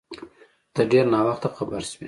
ته 0.73 0.81
ډیر 0.91 1.05
ناوخته 1.13 1.47
خبر 1.57 1.81
سوی 1.89 1.97